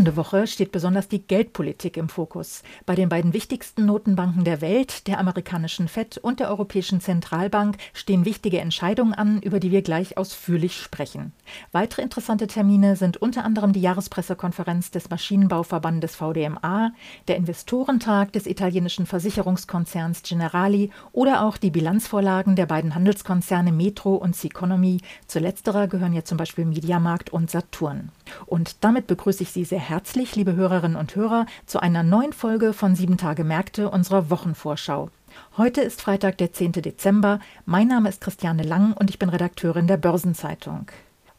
[0.00, 2.62] Kommende Woche steht besonders die Geldpolitik im Fokus.
[2.86, 8.24] Bei den beiden wichtigsten Notenbanken der Welt, der amerikanischen Fed und der Europäischen Zentralbank, stehen
[8.24, 11.34] wichtige Entscheidungen an, über die wir gleich ausführlich sprechen.
[11.72, 16.92] Weitere interessante Termine sind unter anderem die Jahrespressekonferenz des Maschinenbauverbandes VDMA,
[17.28, 24.34] der Investorentag des italienischen Versicherungskonzerns Generali oder auch die Bilanzvorlagen der beiden Handelskonzerne Metro und
[24.34, 25.02] Seconomy.
[25.26, 28.12] Zu letzterer gehören ja zum Beispiel Mediamarkt und Saturn.
[28.46, 32.72] Und damit begrüße ich Sie sehr herzlich, liebe Hörerinnen und Hörer, zu einer neuen Folge
[32.72, 35.10] von Sieben Tage Märkte unserer Wochenvorschau.
[35.56, 36.72] Heute ist Freitag, der 10.
[36.72, 37.40] Dezember.
[37.66, 40.86] Mein Name ist Christiane Lang und ich bin Redakteurin der Börsenzeitung.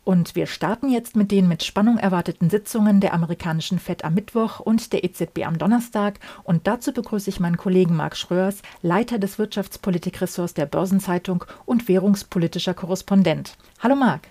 [0.04, 4.60] Und wir starten jetzt mit den mit Spannung erwarteten Sitzungen der amerikanischen FED am Mittwoch
[4.60, 6.20] und der EZB am Donnerstag.
[6.44, 12.74] Und dazu begrüße ich meinen Kollegen Marc Schröers, Leiter des Wirtschaftspolitikressorts der Börsenzeitung und währungspolitischer
[12.74, 13.56] Korrespondent.
[13.80, 14.28] Hallo Marc.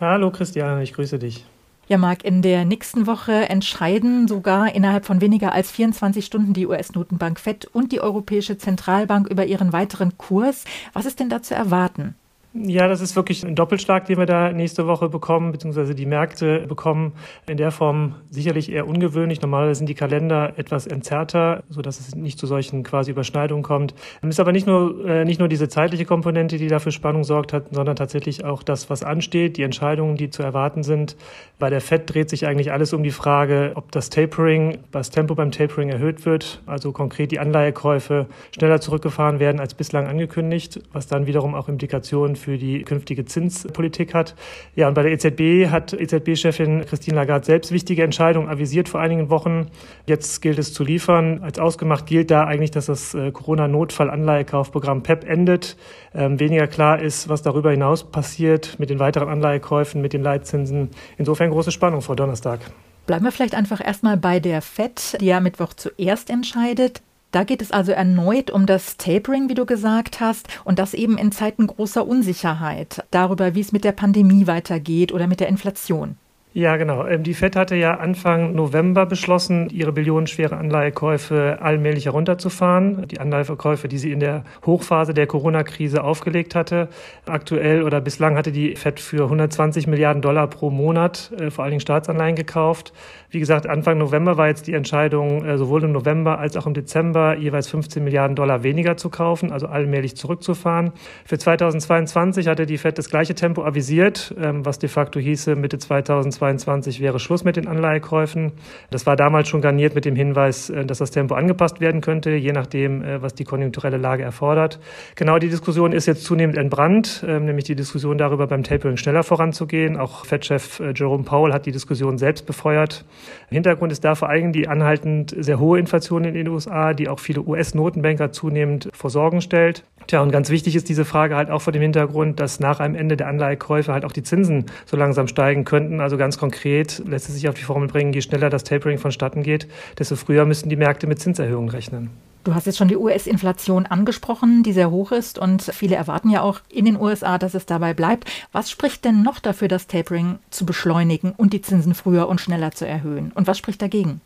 [0.00, 1.44] Hallo Christiane, ich grüße dich.
[1.86, 6.66] Ja, Marc, in der nächsten Woche entscheiden sogar innerhalb von weniger als 24 Stunden die
[6.66, 10.64] US-Notenbank FED und die Europäische Zentralbank über ihren weiteren Kurs.
[10.94, 12.14] Was ist denn da zu erwarten?
[12.56, 16.60] Ja, das ist wirklich ein Doppelschlag, den wir da nächste Woche bekommen, beziehungsweise die Märkte
[16.68, 17.12] bekommen.
[17.48, 19.42] In der Form sicherlich eher ungewöhnlich.
[19.42, 23.96] Normalerweise sind die Kalender etwas entzerrter, so dass es nicht zu solchen quasi Überschneidungen kommt.
[24.22, 27.52] Es ist aber nicht nur, äh, nicht nur diese zeitliche Komponente, die dafür Spannung sorgt
[27.52, 31.16] hat, sondern tatsächlich auch das, was ansteht, die Entscheidungen, die zu erwarten sind.
[31.58, 35.34] Bei der FED dreht sich eigentlich alles um die Frage, ob das Tapering, das Tempo
[35.34, 41.08] beim Tapering erhöht wird, also konkret die Anleihekäufe schneller zurückgefahren werden als bislang angekündigt, was
[41.08, 44.34] dann wiederum auch Implikationen für die künftige Zinspolitik hat.
[44.74, 49.30] Ja, und bei der EZB hat EZB-Chefin Christine Lagarde selbst wichtige Entscheidungen avisiert vor einigen
[49.30, 49.68] Wochen.
[50.06, 51.42] Jetzt gilt es zu liefern.
[51.42, 55.76] Als ausgemacht gilt da eigentlich, dass das äh, Corona-Notfall-Anleihekaufprogramm PEP endet.
[56.14, 60.90] Ähm, weniger klar ist, was darüber hinaus passiert mit den weiteren Anleihekäufen, mit den Leitzinsen.
[61.16, 62.60] Insofern große Spannung vor Donnerstag.
[63.06, 67.02] Bleiben wir vielleicht einfach erstmal bei der FED, die ja Mittwoch zuerst entscheidet.
[67.34, 71.18] Da geht es also erneut um das Tapering, wie du gesagt hast, und das eben
[71.18, 76.16] in Zeiten großer Unsicherheit darüber, wie es mit der Pandemie weitergeht oder mit der Inflation.
[76.56, 77.04] Ja, genau.
[77.04, 83.08] Ähm, die FED hatte ja Anfang November beschlossen, ihre billionenschwere Anleihekäufe allmählich herunterzufahren.
[83.08, 86.86] Die Anleihekäufe, die sie in der Hochphase der Corona-Krise aufgelegt hatte.
[87.26, 91.72] Aktuell oder bislang hatte die FED für 120 Milliarden Dollar pro Monat äh, vor allen
[91.72, 92.92] Dingen Staatsanleihen gekauft.
[93.30, 96.74] Wie gesagt, Anfang November war jetzt die Entscheidung, äh, sowohl im November als auch im
[96.74, 100.92] Dezember jeweils 15 Milliarden Dollar weniger zu kaufen, also allmählich zurückzufahren.
[101.24, 105.78] Für 2022 hatte die FED das gleiche Tempo avisiert, ähm, was de facto hieße, Mitte
[105.78, 108.52] 2022 2022 wäre Schluss mit den Anleihekäufen.
[108.90, 112.30] Das war damals schon garniert mit dem Hinweis, äh, dass das Tempo angepasst werden könnte,
[112.30, 114.78] je nachdem, äh, was die konjunkturelle Lage erfordert.
[115.14, 119.22] Genau die Diskussion ist jetzt zunehmend entbrannt, ähm, nämlich die Diskussion darüber, beim Tapering schneller
[119.22, 119.96] voranzugehen.
[119.96, 123.04] Auch Fed-Chef äh, Jerome Powell hat die Diskussion selbst befeuert.
[123.48, 127.20] Hintergrund ist da vor allem die anhaltend sehr hohe Inflation in den USA, die auch
[127.20, 129.84] viele US-Notenbanker zunehmend vor Sorgen stellt.
[130.06, 132.94] Tja, und ganz wichtig ist diese Frage halt auch vor dem Hintergrund, dass nach einem
[132.94, 136.00] Ende der Anleihekäufe halt auch die Zinsen so langsam steigen könnten.
[136.00, 139.42] Also ganz konkret lässt es sich auf die Formel bringen, je schneller das Tapering vonstatten
[139.42, 139.68] geht,
[139.98, 142.10] desto früher müssten die Märkte mit Zinserhöhungen rechnen.
[142.44, 146.42] Du hast jetzt schon die US-Inflation angesprochen, die sehr hoch ist und viele erwarten ja
[146.42, 148.30] auch in den USA, dass es dabei bleibt.
[148.52, 152.72] Was spricht denn noch dafür, das Tapering zu beschleunigen und die Zinsen früher und schneller
[152.72, 153.32] zu erhöhen?
[153.34, 154.20] Und was spricht dagegen?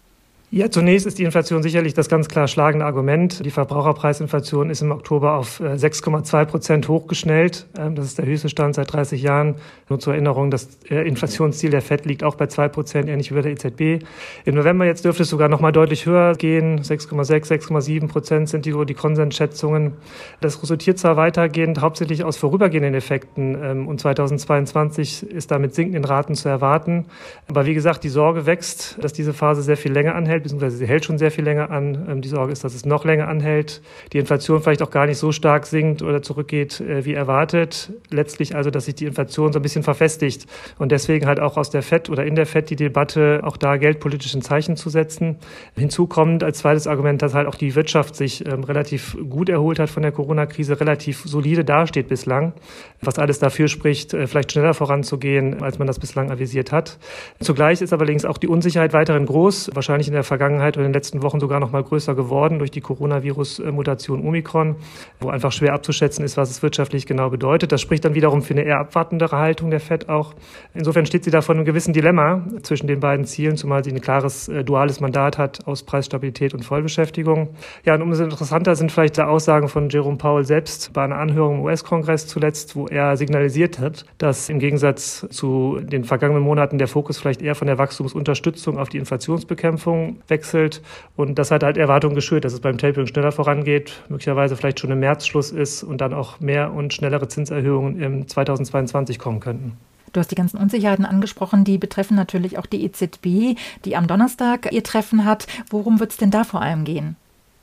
[0.51, 3.45] Ja, zunächst ist die Inflation sicherlich das ganz klar schlagende Argument.
[3.45, 7.67] Die Verbraucherpreisinflation ist im Oktober auf 6,2 äh, Prozent hochgeschnellt.
[7.79, 9.57] Ähm, das ist der höchste Stand seit 30 Jahren.
[9.91, 13.35] Nur zur Erinnerung, das äh, Inflationsziel der FED liegt auch bei 2 Prozent, ähnlich wie
[13.35, 14.07] bei der EZB.
[14.47, 16.81] Im November jetzt dürfte es sogar noch mal deutlich höher gehen.
[16.81, 19.99] 6,6, 6,7 Prozent sind die, die Konsensschätzungen.
[20.41, 26.35] Das resultiert zwar weitergehend hauptsächlich aus vorübergehenden Effekten ähm, und 2022 ist damit sinkenden Raten
[26.35, 27.05] zu erwarten.
[27.49, 30.77] Aber wie gesagt, die Sorge wächst, dass diese Phase sehr viel länger anhält anhält, beziehungsweise
[30.77, 32.07] sie hält schon sehr viel länger an.
[32.09, 33.83] Ähm, die Sorge ist, dass es noch länger anhält,
[34.13, 37.93] die Inflation vielleicht auch gar nicht so stark sinkt oder zurückgeht äh, wie erwartet.
[38.11, 40.47] Letztlich also, dass sich die Inflation so ein bisschen verfestigt
[40.79, 43.77] und deswegen halt auch aus der FED oder in der FED die Debatte, auch da
[43.77, 45.37] geldpolitischen Zeichen zu setzen.
[45.77, 49.79] Hinzu kommt als zweites Argument, dass halt auch die Wirtschaft sich ähm, relativ gut erholt
[49.79, 52.53] hat von der Corona-Krise, relativ solide dasteht bislang,
[53.01, 56.99] was alles dafür spricht, äh, vielleicht schneller voranzugehen, als man das bislang avisiert hat.
[57.41, 60.95] Zugleich ist allerdings auch die Unsicherheit weiterhin groß, wahrscheinlich in der Vergangenheit und in den
[60.95, 64.77] letzten Wochen sogar noch mal größer geworden durch die Coronavirus-Mutation Omikron,
[65.21, 67.73] wo einfach schwer abzuschätzen ist, was es wirtschaftlich genau bedeutet.
[67.73, 70.35] Das spricht dann wiederum für eine eher abwartendere Haltung der FED auch.
[70.75, 74.01] Insofern steht sie da vor einem gewissen Dilemma zwischen den beiden Zielen, zumal sie ein
[74.01, 77.49] klares äh, duales Mandat hat aus Preisstabilität und Vollbeschäftigung.
[77.85, 81.57] Ja, und umso interessanter sind vielleicht die Aussagen von Jerome Powell selbst bei einer Anhörung
[81.57, 86.89] im US-Kongress zuletzt, wo er signalisiert hat, dass im Gegensatz zu den vergangenen Monaten der
[86.89, 90.83] Fokus vielleicht eher von der Wachstumsunterstützung auf die Inflationsbekämpfung wechselt.
[91.17, 94.91] Und das hat halt Erwartungen geschürt, dass es beim Tapering schneller vorangeht, möglicherweise vielleicht schon
[94.91, 99.77] im März Schluss ist und dann auch mehr und schnellere Zinserhöhungen im 2022 kommen könnten.
[100.13, 104.73] Du hast die ganzen Unsicherheiten angesprochen, die betreffen natürlich auch die EZB, die am Donnerstag
[104.73, 105.47] ihr Treffen hat.
[105.71, 107.17] Worum wird es denn da vor allem gehen?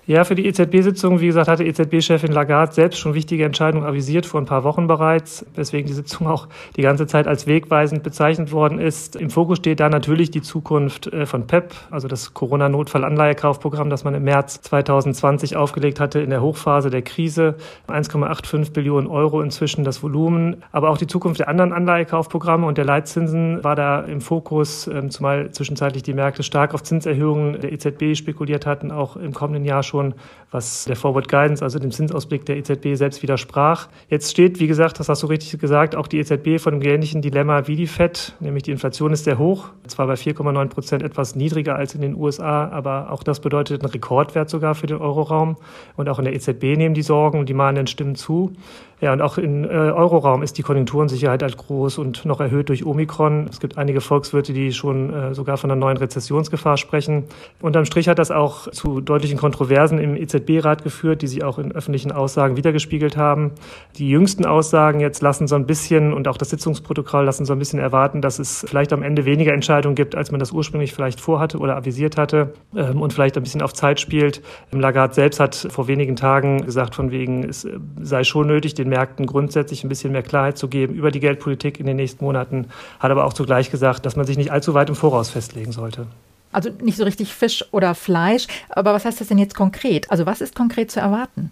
[0.07, 4.39] Ja, für die EZB-Sitzung, wie gesagt, hatte EZB-Chefin Lagarde selbst schon wichtige Entscheidungen avisiert, vor
[4.39, 8.77] ein paar Wochen bereits, weswegen die Sitzung auch die ganze Zeit als wegweisend bezeichnet worden
[8.77, 9.15] ist.
[9.15, 14.13] Im Fokus steht da natürlich die Zukunft äh, von PEP, also das Corona-Notfall-Anleihekaufprogramm, das man
[14.13, 17.55] im März 2020 aufgelegt hatte in der Hochphase der Krise.
[17.87, 22.85] 1,85 Billionen Euro inzwischen das Volumen, aber auch die Zukunft der anderen Anleihekaufprogramme und der
[22.85, 28.15] Leitzinsen war da im Fokus, ähm, zumal zwischenzeitlich die Märkte stark auf Zinserhöhungen der EZB
[28.15, 30.13] spekuliert hatten, auch im kommenden Jahr schon schon,
[30.51, 33.87] was der Forward Guidance, also dem Zinsausblick der EZB selbst widersprach.
[34.09, 37.21] Jetzt steht, wie gesagt, das hast du richtig gesagt, auch die EZB vor einem ähnlichen
[37.21, 41.35] Dilemma wie die FED, nämlich die Inflation ist sehr hoch, zwar bei 4,9 Prozent etwas
[41.35, 45.57] niedriger als in den USA, aber auch das bedeutet einen Rekordwert sogar für den Euroraum.
[45.95, 48.53] Und auch in der EZB nehmen die Sorgen und die mahnenden Stimmen zu.
[49.01, 52.85] Ja, und auch im äh, Euroraum ist die Konjunkturensicherheit halt groß und noch erhöht durch
[52.85, 53.47] Omikron.
[53.49, 57.25] Es gibt einige Volkswirte, die schon äh, sogar von einer neuen Rezessionsgefahr sprechen.
[57.61, 61.73] Unterm Strich hat das auch zu deutlichen Kontroversen im EZB-Rat geführt, die sich auch in
[61.73, 63.51] öffentlichen Aussagen wiedergespiegelt haben.
[63.97, 67.59] Die jüngsten Aussagen jetzt lassen so ein bisschen und auch das Sitzungsprotokoll lassen so ein
[67.59, 71.19] bisschen erwarten, dass es vielleicht am Ende weniger Entscheidungen gibt, als man das ursprünglich vielleicht
[71.19, 74.41] vorhatte oder avisiert hatte ähm, und vielleicht ein bisschen auf Zeit spielt.
[74.71, 78.84] Lagarde selbst hat vor wenigen Tagen gesagt, von wegen, es äh, sei schon nötig, den
[78.85, 82.23] den Märkten grundsätzlich ein bisschen mehr Klarheit zu geben über die Geldpolitik in den nächsten
[82.23, 82.67] Monaten,
[82.99, 86.07] hat aber auch zugleich gesagt, dass man sich nicht allzu weit im Voraus festlegen sollte.
[86.51, 90.09] Also nicht so richtig Fisch oder Fleisch, aber was heißt das denn jetzt konkret?
[90.09, 91.51] Also was ist konkret zu erwarten?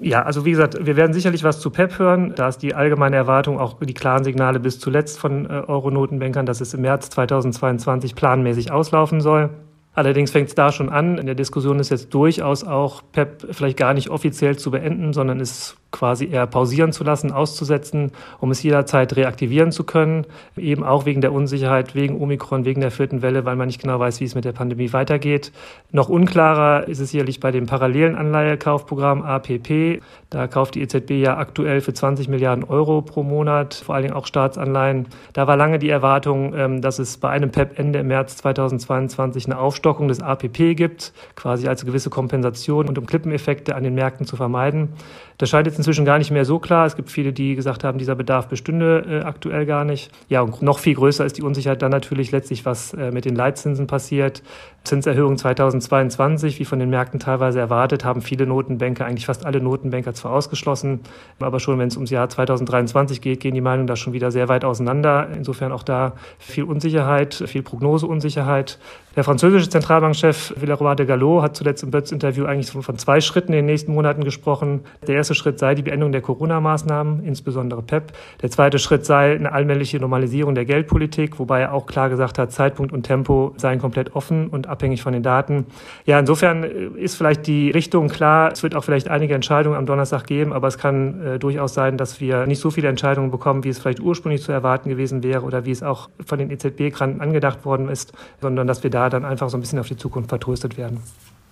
[0.00, 2.32] Ja, also wie gesagt, wir werden sicherlich was zu PEP hören.
[2.34, 6.60] Da ist die allgemeine Erwartung, auch die klaren Signale bis zuletzt von äh, Euro-Notenbankern, dass
[6.60, 9.50] es im März 2022 planmäßig auslaufen soll.
[9.92, 11.18] Allerdings fängt es da schon an.
[11.18, 15.40] In der Diskussion ist jetzt durchaus auch PEP vielleicht gar nicht offiziell zu beenden, sondern
[15.40, 20.26] ist quasi eher pausieren zu lassen, auszusetzen, um es jederzeit reaktivieren zu können.
[20.56, 23.98] Eben auch wegen der Unsicherheit, wegen Omikron, wegen der vierten Welle, weil man nicht genau
[23.98, 25.52] weiß, wie es mit der Pandemie weitergeht.
[25.90, 30.00] Noch unklarer ist es sicherlich bei dem parallelen Anleihekaufprogramm APP.
[30.30, 34.14] Da kauft die EZB ja aktuell für 20 Milliarden Euro pro Monat, vor allen Dingen
[34.14, 35.08] auch Staatsanleihen.
[35.32, 39.58] Da war lange die Erwartung, ähm, dass es bei einem PEP Ende März 2022 eine
[39.58, 44.36] Aufstockung des APP gibt, quasi als gewisse Kompensation und um Klippeneffekte an den Märkten zu
[44.36, 44.90] vermeiden.
[45.38, 46.86] Das scheint jetzt inzwischen gar nicht mehr so klar.
[46.86, 50.10] Es gibt viele, die gesagt haben, dieser Bedarf bestünde äh, aktuell gar nicht.
[50.28, 53.34] Ja, und noch viel größer ist die Unsicherheit dann natürlich letztlich, was äh, mit den
[53.34, 54.42] Leitzinsen passiert.
[54.84, 60.14] Zinserhöhung 2022, wie von den Märkten teilweise erwartet, haben viele Notenbanker, eigentlich fast alle Notenbanker
[60.14, 61.00] zwar ausgeschlossen,
[61.38, 64.48] aber schon wenn es ums Jahr 2023 geht, gehen die Meinungen da schon wieder sehr
[64.48, 65.28] weit auseinander.
[65.36, 68.78] Insofern auch da viel Unsicherheit, viel Prognoseunsicherheit.
[69.16, 73.58] Der französische Zentralbankchef Villeroy de Gallo hat zuletzt im Bötz-Interview eigentlich von zwei Schritten in
[73.58, 74.82] den nächsten Monaten gesprochen.
[75.06, 78.12] Der erste Schritt sei die Beendung der Corona-Maßnahmen, insbesondere PEP.
[78.40, 82.52] Der zweite Schritt sei eine allmähliche Normalisierung der Geldpolitik, wobei er auch klar gesagt hat,
[82.52, 85.66] Zeitpunkt und Tempo seien komplett offen und abhängig von den Daten.
[86.06, 88.52] Ja, insofern ist vielleicht die Richtung klar.
[88.52, 91.96] Es wird auch vielleicht einige Entscheidungen am Donnerstag geben, aber es kann äh, durchaus sein,
[91.96, 95.42] dass wir nicht so viele Entscheidungen bekommen, wie es vielleicht ursprünglich zu erwarten gewesen wäre
[95.42, 99.24] oder wie es auch von den EZB-Granten angedacht worden ist, sondern dass wir da dann
[99.24, 101.00] einfach so ein bisschen auf die Zukunft vertröstet werden.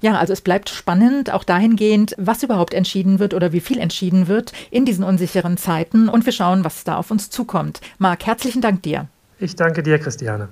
[0.00, 4.28] Ja, also es bleibt spannend, auch dahingehend, was überhaupt entschieden wird oder wie viel entschieden
[4.28, 6.08] wird in diesen unsicheren Zeiten.
[6.08, 7.80] Und wir schauen, was da auf uns zukommt.
[7.98, 9.08] Marc, herzlichen Dank dir.
[9.40, 10.48] Ich danke dir, Christiane.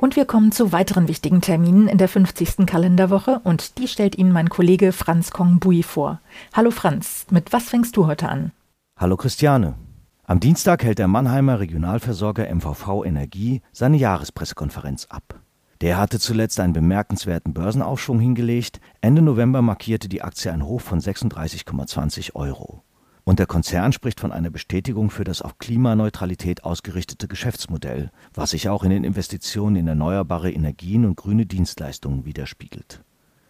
[0.00, 2.66] Und wir kommen zu weiteren wichtigen Terminen in der 50.
[2.66, 6.20] Kalenderwoche und die stellt Ihnen mein Kollege Franz Kongbui vor.
[6.52, 8.52] Hallo Franz, mit was fängst du heute an?
[8.96, 9.74] Hallo Christiane.
[10.24, 15.40] Am Dienstag hält der Mannheimer Regionalversorger MVV Energie seine Jahrespressekonferenz ab.
[15.80, 18.80] Der hatte zuletzt einen bemerkenswerten Börsenaufschwung hingelegt.
[19.00, 22.84] Ende November markierte die Aktie ein Hoch von 36,20 Euro.
[23.28, 28.70] Und der Konzern spricht von einer Bestätigung für das auf Klimaneutralität ausgerichtete Geschäftsmodell, was sich
[28.70, 33.02] auch in den Investitionen in erneuerbare Energien und grüne Dienstleistungen widerspiegelt.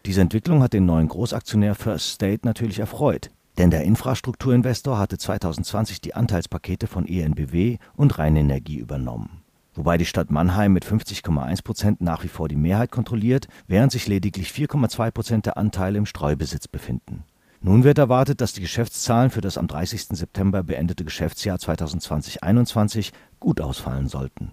[0.04, 6.00] Diese Entwicklung hat den neuen Großaktionär First State natürlich erfreut, denn der Infrastrukturinvestor hatte 2020
[6.00, 9.44] die Anteilspakete von ENBW und Rheinenergie übernommen.
[9.76, 14.08] wobei die Stadt Mannheim mit 50,1 Prozent nach wie vor die Mehrheit kontrolliert, während sich
[14.08, 17.22] lediglich 4,2 Prozent der Anteile im Streubesitz befinden.
[17.60, 20.16] Nun wird erwartet, dass die Geschäftszahlen für das am 30.
[20.16, 23.10] September beendete Geschäftsjahr 2020-21
[23.40, 24.52] gut ausfallen sollten.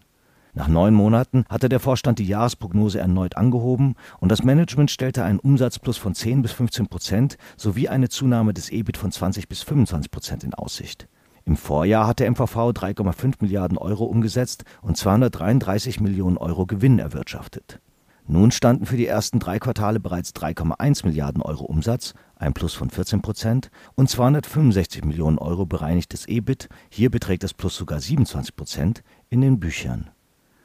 [0.53, 5.39] Nach neun Monaten hatte der Vorstand die Jahresprognose erneut angehoben und das Management stellte einen
[5.39, 10.09] Umsatzplus von 10 bis 15 Prozent sowie eine Zunahme des EBIT von 20 bis 25
[10.09, 11.07] Prozent in Aussicht.
[11.43, 17.81] Im Vorjahr hatte MVV 3,5 Milliarden Euro umgesetzt und 233 Millionen Euro Gewinn erwirtschaftet.
[18.27, 22.89] Nun standen für die ersten drei Quartale bereits 3,1 Milliarden Euro Umsatz, ein Plus von
[22.89, 29.03] 14 Prozent, und 265 Millionen Euro bereinigtes EBIT, hier beträgt das Plus sogar 27 Prozent,
[29.29, 30.09] in den Büchern.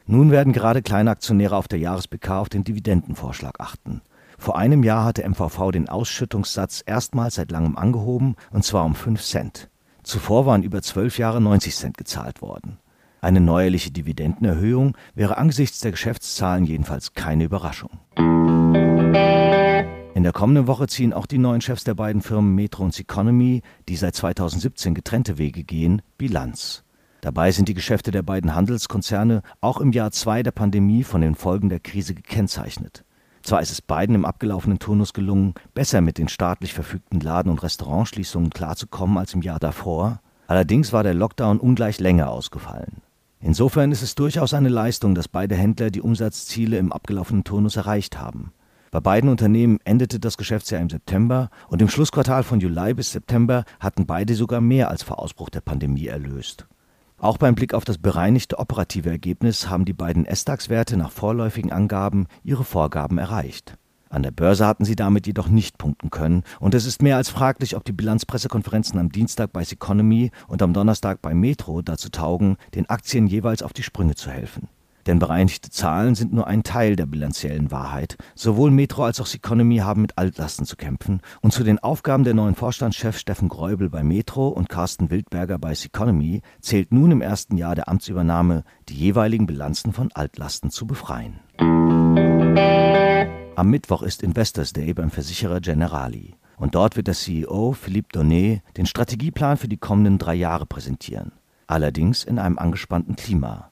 [0.06, 4.02] Nun werden gerade kleine Aktionäre auf der Jahres-PK auf den Dividendenvorschlag achten.
[4.38, 9.22] Vor einem Jahr hatte MVV den Ausschüttungssatz erstmals seit langem angehoben, und zwar um 5
[9.22, 9.68] Cent.
[10.02, 12.78] Zuvor waren über zwölf Jahre 90 Cent gezahlt worden.
[13.20, 17.90] Eine neuerliche Dividendenerhöhung wäre angesichts der Geschäftszahlen jedenfalls keine Überraschung.
[20.20, 23.62] In der kommenden Woche ziehen auch die neuen Chefs der beiden Firmen Metro und Economy,
[23.88, 26.84] die seit 2017 getrennte Wege gehen, Bilanz.
[27.22, 31.36] Dabei sind die Geschäfte der beiden Handelskonzerne auch im Jahr zwei der Pandemie von den
[31.36, 33.02] Folgen der Krise gekennzeichnet.
[33.42, 37.62] Zwar ist es beiden im abgelaufenen Turnus gelungen, besser mit den staatlich verfügten Laden- und
[37.62, 43.00] Restaurantschließungen klarzukommen als im Jahr davor, allerdings war der Lockdown ungleich länger ausgefallen.
[43.40, 48.20] Insofern ist es durchaus eine Leistung, dass beide Händler die Umsatzziele im abgelaufenen Turnus erreicht
[48.20, 48.52] haben.
[48.92, 53.64] Bei beiden Unternehmen endete das Geschäftsjahr im September und im Schlussquartal von Juli bis September
[53.78, 56.66] hatten beide sogar mehr als vor Ausbruch der Pandemie erlöst.
[57.16, 62.26] Auch beim Blick auf das bereinigte operative Ergebnis haben die beiden S-DAX-Werte nach vorläufigen Angaben
[62.42, 63.76] ihre Vorgaben erreicht.
[64.08, 67.28] An der Börse hatten sie damit jedoch nicht punkten können und es ist mehr als
[67.28, 72.56] fraglich, ob die Bilanzpressekonferenzen am Dienstag bei Seconomy und am Donnerstag bei Metro dazu taugen,
[72.74, 74.68] den Aktien jeweils auf die Sprünge zu helfen.
[75.06, 78.16] Denn bereinigte Zahlen sind nur ein Teil der bilanziellen Wahrheit.
[78.34, 81.20] Sowohl Metro als auch Seconomy haben mit Altlasten zu kämpfen.
[81.40, 85.74] Und zu den Aufgaben der neuen Vorstandschefs Steffen Gräubel bei Metro und Carsten Wildberger bei
[85.74, 91.40] Seconomy zählt nun im ersten Jahr der Amtsübernahme, die jeweiligen Bilanzen von Altlasten zu befreien.
[93.56, 96.34] Am Mittwoch ist Investors Day beim Versicherer Generali.
[96.56, 101.32] Und dort wird der CEO Philippe Donnet den Strategieplan für die kommenden drei Jahre präsentieren.
[101.66, 103.69] Allerdings in einem angespannten Klima.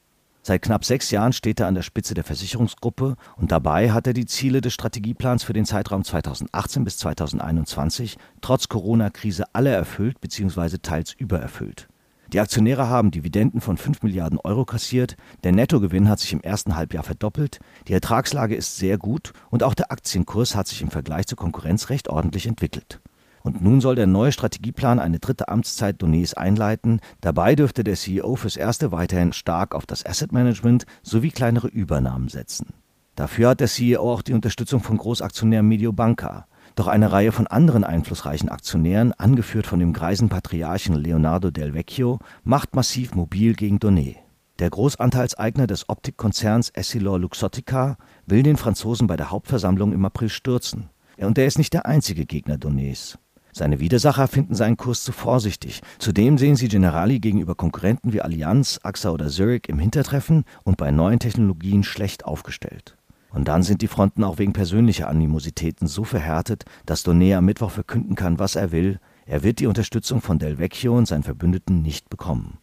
[0.49, 4.15] Seit knapp sechs Jahren steht er an der Spitze der Versicherungsgruppe und dabei hat er
[4.15, 10.79] die Ziele des Strategieplans für den Zeitraum 2018 bis 2021 trotz Corona-Krise alle erfüllt bzw.
[10.79, 11.89] teils übererfüllt.
[12.33, 16.77] Die Aktionäre haben Dividenden von 5 Milliarden Euro kassiert, der Nettogewinn hat sich im ersten
[16.77, 21.27] Halbjahr verdoppelt, die Ertragslage ist sehr gut und auch der Aktienkurs hat sich im Vergleich
[21.27, 23.03] zur Konkurrenz recht ordentlich entwickelt.
[23.49, 27.01] Und nun soll der neue Strategieplan eine dritte Amtszeit Donets einleiten.
[27.23, 32.29] Dabei dürfte der CEO fürs Erste weiterhin stark auf das Asset Management sowie kleinere Übernahmen
[32.29, 32.75] setzen.
[33.15, 36.47] Dafür hat der CEO auch die Unterstützung von Großaktionär Mediobanca.
[36.75, 42.19] Doch eine Reihe von anderen einflussreichen Aktionären, angeführt von dem greisen Patriarchen Leonardo Del Vecchio,
[42.45, 44.17] macht massiv mobil gegen Donet.
[44.59, 50.91] Der Großanteilseigner des Optikkonzerns Essilor Luxottica will den Franzosen bei der Hauptversammlung im April stürzen.
[51.17, 53.19] Und er ist nicht der einzige Gegner Donets.
[53.53, 55.81] Seine Widersacher finden seinen Kurs zu vorsichtig.
[55.99, 60.91] Zudem sehen sie Generali gegenüber Konkurrenten wie Allianz, AXA oder Zurich im Hintertreffen und bei
[60.91, 62.97] neuen Technologien schlecht aufgestellt.
[63.31, 67.71] Und dann sind die Fronten auch wegen persönlicher Animositäten so verhärtet, dass Donet am Mittwoch
[67.71, 69.01] verkünden kann, was er will.
[69.27, 72.59] Er wird die Unterstützung von Del Vecchio und seinen Verbündeten nicht bekommen.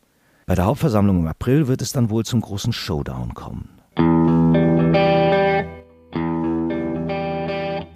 [0.48, 3.70] Bei der Hauptversammlung im April wird es dann wohl zum großen Showdown kommen.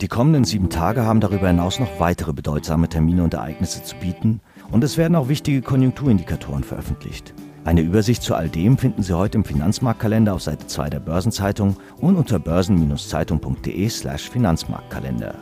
[0.01, 4.39] Die kommenden sieben Tage haben darüber hinaus noch weitere bedeutsame Termine und Ereignisse zu bieten
[4.72, 7.34] und es werden auch wichtige Konjunkturindikatoren veröffentlicht.
[7.65, 11.75] Eine Übersicht zu all dem finden Sie heute im Finanzmarktkalender auf Seite 2 der Börsenzeitung
[11.98, 15.36] und unter börsen-zeitung.de/slash Finanzmarktkalender.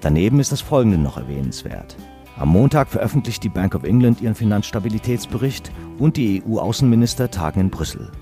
[0.00, 1.96] Daneben ist das folgende noch erwähnenswert.
[2.36, 8.12] Am Montag veröffentlicht die Bank of England ihren Finanzstabilitätsbericht und die EU-Außenminister tagen in Brüssel.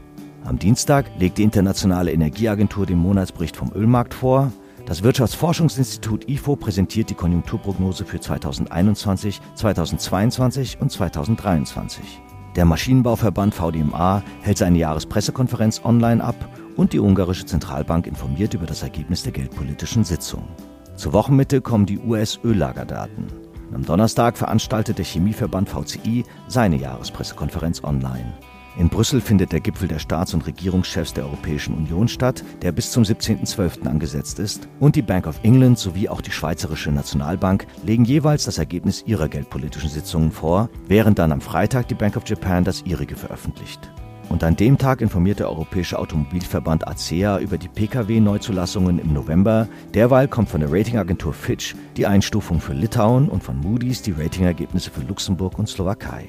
[0.45, 4.51] Am Dienstag legt die Internationale Energieagentur den Monatsbericht vom Ölmarkt vor
[4.91, 12.21] das Wirtschaftsforschungsinstitut IFO präsentiert die Konjunkturprognose für 2021, 2022 und 2023.
[12.57, 16.35] Der Maschinenbauverband VDMA hält seine Jahrespressekonferenz online ab
[16.75, 20.49] und die ungarische Zentralbank informiert über das Ergebnis der geldpolitischen Sitzung.
[20.97, 23.29] Zur Wochenmitte kommen die US-Öllagerdaten.
[23.73, 28.35] Am Donnerstag veranstaltet der Chemieverband VCI seine Jahrespressekonferenz online.
[28.79, 32.93] In Brüssel findet der Gipfel der Staats- und Regierungschefs der Europäischen Union statt, der bis
[32.93, 33.87] zum 17.12.
[33.87, 38.59] angesetzt ist, und die Bank of England sowie auch die Schweizerische Nationalbank legen jeweils das
[38.59, 43.17] Ergebnis ihrer geldpolitischen Sitzungen vor, während dann am Freitag die Bank of Japan das ihrige
[43.17, 43.91] veröffentlicht.
[44.29, 49.69] Und an dem Tag informiert der Europäische Automobilverband ACEA über die Pkw-Neuzulassungen im November.
[49.93, 54.93] Derweil kommt von der Ratingagentur Fitch die Einstufung für Litauen und von Moody's die Ratingergebnisse
[54.93, 56.29] für Luxemburg und Slowakei.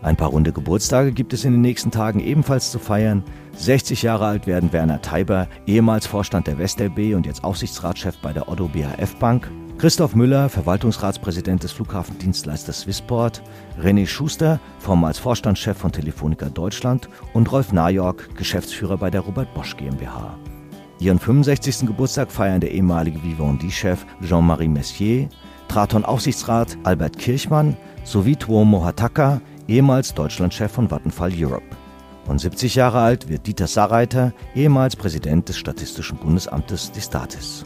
[0.00, 3.24] Ein paar runde Geburtstage gibt es in den nächsten Tagen ebenfalls zu feiern.
[3.56, 8.48] 60 Jahre alt werden Werner Teiber, ehemals Vorstand der WestLB und jetzt Aufsichtsratschef bei der
[8.48, 13.42] Otto BHF Bank, Christoph Müller, Verwaltungsratspräsident des Flughafendienstleisters Swissport,
[13.80, 19.76] René Schuster, vormals Vorstandschef von Telefonica Deutschland und Rolf Najork, Geschäftsführer bei der Robert Bosch
[19.76, 20.36] GmbH.
[21.00, 21.86] Ihren 65.
[21.86, 25.28] Geburtstag feiern der ehemalige Vivendi-Chef Jean-Marie Messier,
[25.68, 31.76] Traton-Aufsichtsrat Albert Kirchmann sowie Tuomo Hataka, ehemals Deutschlandchef von Vattenfall Europe.
[32.26, 37.64] Und 70 Jahre alt wird Dieter Sarreiter, ehemals Präsident des Statistischen Bundesamtes Distatis.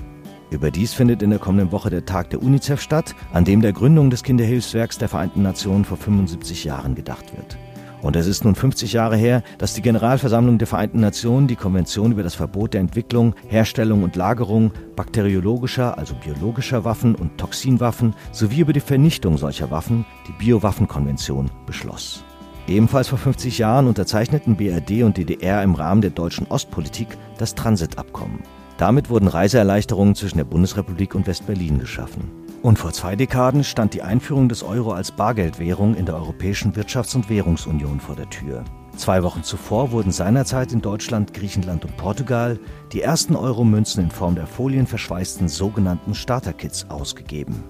[0.51, 4.11] Überdies findet in der kommenden Woche der Tag der UNICEF statt, an dem der Gründung
[4.11, 7.57] des Kinderhilfswerks der Vereinten Nationen vor 75 Jahren gedacht wird.
[8.03, 12.13] Und es ist nun 50 Jahre her, dass die Generalversammlung der Vereinten Nationen die Konvention
[12.13, 18.61] über das Verbot der Entwicklung, Herstellung und Lagerung bakteriologischer, also biologischer Waffen und Toxinwaffen sowie
[18.61, 22.25] über die Vernichtung solcher Waffen, die Biowaffenkonvention, beschloss.
[22.67, 28.41] Ebenfalls vor 50 Jahren unterzeichneten BRD und DDR im Rahmen der deutschen Ostpolitik das Transitabkommen.
[28.79, 32.42] Damit wurden Reiseerleichterungen zwischen der Bundesrepublik und Westberlin geschaffen.
[32.63, 37.17] Und vor zwei Dekaden stand die Einführung des Euro als Bargeldwährung in der Europäischen Wirtschafts-
[37.17, 38.65] und Währungsunion vor der Tür.
[38.97, 42.61] Zwei Wochen zuvor wurden seinerzeit in Deutschland, Griechenland und Portugal
[42.93, 47.65] die ersten Euro-Münzen in Form der folienverschweißten sogenannten Starter-Kits ausgegeben.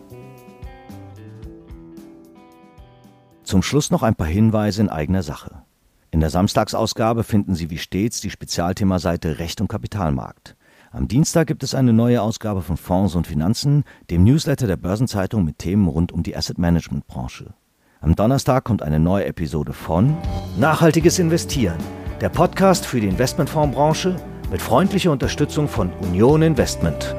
[3.44, 5.62] Zum Schluss noch ein paar Hinweise in eigener Sache.
[6.10, 10.54] In der Samstagsausgabe finden Sie wie stets die Spezialthemaseite Recht und Kapitalmarkt.
[10.94, 15.42] Am Dienstag gibt es eine neue Ausgabe von Fonds und Finanzen, dem Newsletter der Börsenzeitung
[15.42, 17.54] mit Themen rund um die Asset Management Branche.
[18.02, 20.14] Am Donnerstag kommt eine neue Episode von
[20.58, 21.78] Nachhaltiges Investieren,
[22.20, 24.16] der Podcast für die Investmentfondsbranche
[24.50, 27.16] mit freundlicher Unterstützung von Union Investment.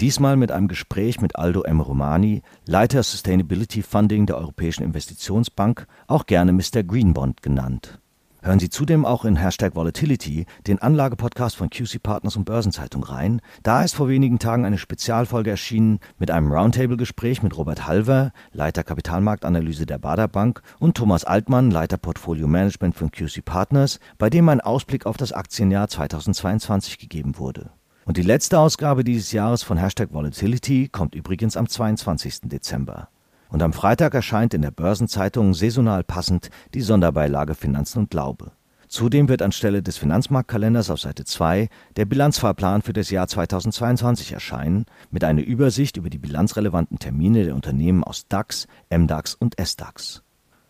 [0.00, 1.78] Diesmal mit einem Gespräch mit Aldo M.
[1.78, 6.82] Romani, Leiter Sustainability Funding der Europäischen Investitionsbank, auch gerne Mr.
[6.82, 8.01] Greenbond genannt.
[8.44, 13.40] Hören Sie zudem auch in Hashtag Volatility, den Anlagepodcast von QC Partners und Börsenzeitung rein.
[13.62, 18.82] Da ist vor wenigen Tagen eine Spezialfolge erschienen mit einem Roundtable-Gespräch mit Robert Halver, Leiter
[18.82, 24.48] Kapitalmarktanalyse der Bader Bank und Thomas Altmann, Leiter Portfolio Management von QC Partners, bei dem
[24.48, 27.70] ein Ausblick auf das Aktienjahr 2022 gegeben wurde.
[28.06, 32.40] Und die letzte Ausgabe dieses Jahres von Hashtag Volatility kommt übrigens am 22.
[32.46, 33.08] Dezember.
[33.52, 38.52] Und am Freitag erscheint in der Börsenzeitung saisonal passend die Sonderbeilage Finanzen und Glaube.
[38.88, 44.86] Zudem wird anstelle des Finanzmarktkalenders auf Seite 2 der Bilanzfahrplan für das Jahr 2022 erscheinen,
[45.10, 50.22] mit einer Übersicht über die bilanzrelevanten Termine der Unternehmen aus DAX, MDAX und SDAX.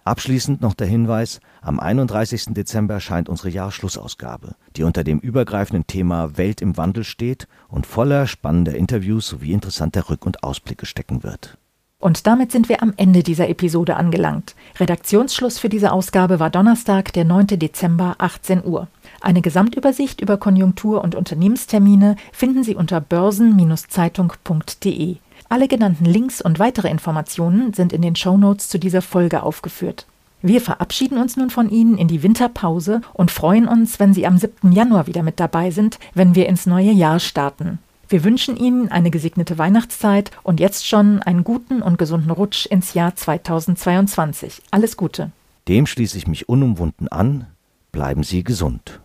[0.04, 2.46] Abschließend noch der Hinweis, am 31.
[2.46, 8.26] Dezember erscheint unsere Jahresschlussausgabe, die unter dem übergreifenden Thema Welt im Wandel steht und voller
[8.26, 11.58] spannender Interviews sowie interessanter Rück- und Ausblicke stecken wird.
[12.02, 14.56] Und damit sind wir am Ende dieser Episode angelangt.
[14.80, 17.46] Redaktionsschluss für diese Ausgabe war Donnerstag, der 9.
[17.46, 18.88] Dezember, 18 Uhr.
[19.20, 25.16] Eine Gesamtübersicht über Konjunktur- und Unternehmenstermine finden Sie unter börsen-zeitung.de.
[25.48, 30.06] Alle genannten Links und weitere Informationen sind in den Shownotes zu dieser Folge aufgeführt.
[30.40, 34.38] Wir verabschieden uns nun von Ihnen in die Winterpause und freuen uns, wenn Sie am
[34.38, 34.72] 7.
[34.72, 37.78] Januar wieder mit dabei sind, wenn wir ins neue Jahr starten.
[38.12, 42.92] Wir wünschen Ihnen eine gesegnete Weihnachtszeit und jetzt schon einen guten und gesunden Rutsch ins
[42.92, 44.60] Jahr 2022.
[44.70, 45.32] Alles Gute.
[45.66, 47.46] Dem schließe ich mich unumwunden an.
[47.90, 49.00] Bleiben Sie gesund.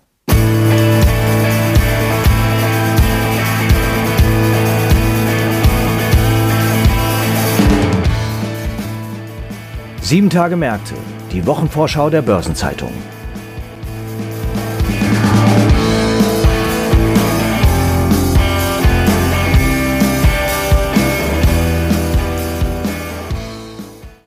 [10.01, 10.95] Sieben Tage Märkte,
[11.31, 12.91] die Wochenvorschau der Börsenzeitung.